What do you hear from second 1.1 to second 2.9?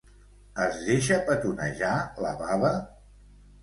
petonejar la Baba?